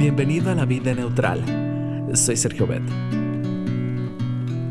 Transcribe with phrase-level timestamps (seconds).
[0.00, 1.44] Bienvenido a la vida neutral.
[2.14, 2.80] Soy Sergio Bet.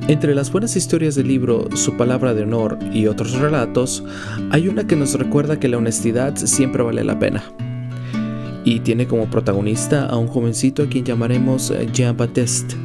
[0.07, 4.03] Entre las buenas historias del libro Su palabra de honor y otros relatos,
[4.49, 7.43] hay una que nos recuerda que la honestidad siempre vale la pena.
[8.65, 12.75] Y tiene como protagonista a un jovencito a quien llamaremos Jean-Baptiste.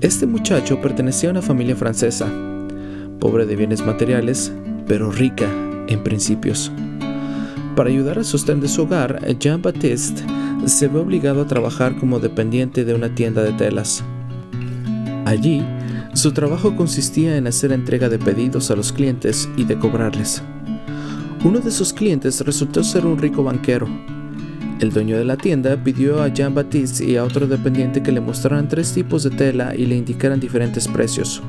[0.00, 2.26] Este muchacho pertenecía a una familia francesa,
[3.20, 4.50] pobre de bienes materiales,
[4.86, 5.46] pero rica
[5.88, 6.72] en principios.
[7.78, 10.24] Para ayudar al sostén de su hogar, Jean-Baptiste
[10.66, 14.02] se ve obligado a trabajar como dependiente de una tienda de telas.
[15.26, 15.62] Allí,
[16.12, 20.42] su trabajo consistía en hacer entrega de pedidos a los clientes y de cobrarles.
[21.44, 23.86] Uno de sus clientes resultó ser un rico banquero.
[24.80, 28.66] El dueño de la tienda pidió a Jean-Baptiste y a otro dependiente que le mostraran
[28.66, 31.40] tres tipos de tela y le indicaran diferentes precios.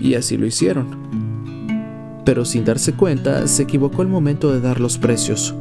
[0.00, 1.05] Y así lo hicieron.
[2.26, 5.54] Pero sin darse cuenta, se equivocó al momento de dar los precios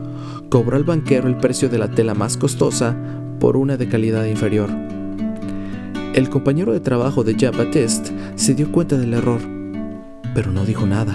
[0.50, 2.96] cobró al banquero el precio de la tela más costosa
[3.40, 4.70] por una de calidad inferior.
[6.14, 9.42] El compañero de trabajo de Jean-Baptiste se dio cuenta del error,
[10.34, 11.14] pero no dijo nada.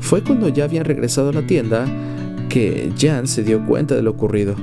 [0.00, 1.84] Fue cuando ya habían regresado a la tienda
[2.48, 4.54] que Jan se dio cuenta de lo ocurrido.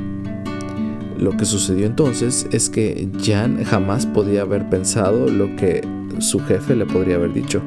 [1.19, 5.81] Lo que sucedió entonces es que Jan jamás podía haber pensado lo que
[6.19, 7.61] su jefe le podría haber dicho.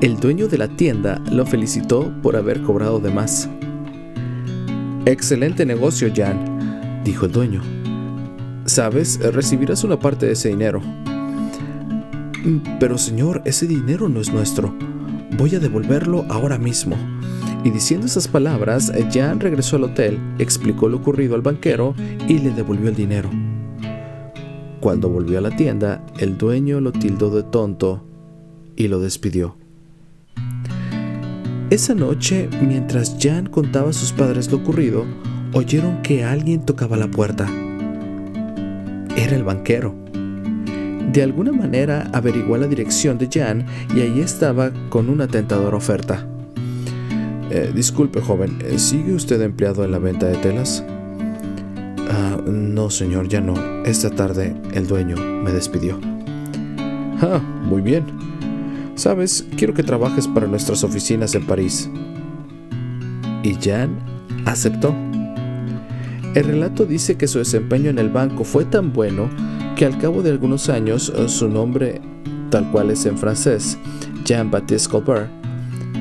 [0.00, 3.50] El dueño de la tienda lo felicitó por haber cobrado de más.
[5.04, 7.60] Excelente negocio, Jan, dijo el dueño.
[8.64, 10.80] Sabes, recibirás una parte de ese dinero.
[12.78, 14.74] Pero señor, ese dinero no es nuestro.
[15.36, 16.96] Voy a devolverlo ahora mismo.
[17.62, 21.94] Y diciendo esas palabras, Jan regresó al hotel, explicó lo ocurrido al banquero
[22.26, 23.28] y le devolvió el dinero.
[24.80, 28.02] Cuando volvió a la tienda, el dueño lo tildó de tonto
[28.76, 29.59] y lo despidió.
[31.70, 35.06] Esa noche, mientras Jan contaba a sus padres lo ocurrido,
[35.52, 37.46] oyeron que alguien tocaba la puerta.
[39.16, 39.94] Era el banquero.
[41.12, 46.26] De alguna manera averiguó la dirección de Jan y ahí estaba con una tentadora oferta.
[47.52, 50.84] Eh, disculpe, joven, ¿sigue usted empleado en la venta de telas?
[52.10, 53.84] Ah, no, señor, ya no.
[53.84, 56.00] Esta tarde el dueño me despidió.
[57.22, 58.06] Ah, muy bien.
[59.00, 61.88] Sabes, quiero que trabajes para nuestras oficinas en París.
[63.42, 63.98] Y Jan
[64.44, 64.94] aceptó.
[66.34, 69.30] El relato dice que su desempeño en el banco fue tan bueno
[69.74, 72.02] que al cabo de algunos años eh, su nombre,
[72.50, 73.78] tal cual es en francés,
[74.26, 75.30] Jean-Baptiste Colbert,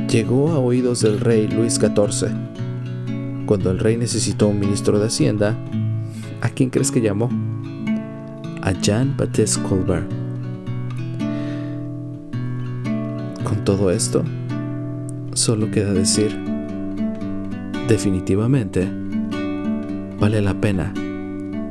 [0.10, 2.28] llegó a oídos del rey Luis XIV.
[3.46, 5.56] Cuando el rey necesitó un ministro de Hacienda,
[6.42, 7.30] ¿a quién crees que llamó?
[8.62, 10.19] A Jean-Baptiste Colbert.
[13.70, 14.24] Todo esto,
[15.36, 16.36] solo queda decir,
[17.88, 18.90] definitivamente,
[20.20, 20.92] vale la pena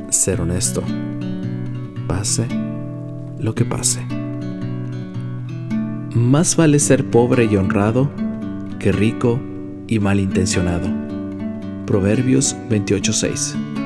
[0.09, 0.81] ser honesto,
[2.07, 2.47] pase
[3.37, 3.99] lo que pase.
[6.15, 8.09] Más vale ser pobre y honrado
[8.79, 9.37] que rico
[9.89, 10.87] y malintencionado.
[11.85, 13.78] Proverbios 28:6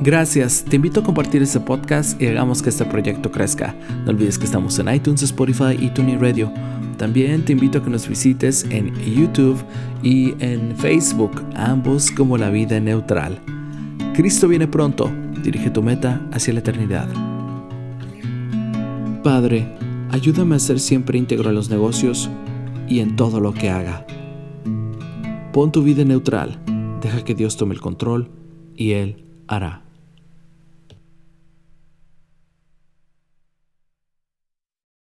[0.00, 3.74] Gracias, te invito a compartir este podcast y hagamos que este proyecto crezca.
[4.04, 6.52] No olvides que estamos en iTunes, Spotify y TuneIn Radio.
[6.96, 9.60] También te invito a que nos visites en YouTube
[10.04, 13.40] y en Facebook, ambos como la vida neutral.
[14.14, 15.10] Cristo viene pronto,
[15.42, 17.08] dirige tu meta hacia la eternidad.
[19.24, 19.66] Padre,
[20.10, 22.30] ayúdame a ser siempre íntegro en los negocios
[22.88, 24.06] y en todo lo que haga.
[25.52, 26.60] Pon tu vida neutral,
[27.02, 28.30] deja que Dios tome el control
[28.76, 29.87] y Él hará.